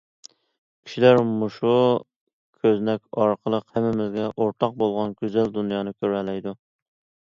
كىشىلەر 0.87 1.21
مۇشۇ 1.27 1.75
كۆزنەك 2.65 3.05
ئارقىلىق 3.21 3.71
ھەممىمىزگە 3.79 4.35
ئورتاق 4.35 4.77
بولغان 4.85 5.19
گۈزەل 5.25 5.57
دۇنيانى 5.61 5.99
كۆرەلەيدۇ. 6.03 6.61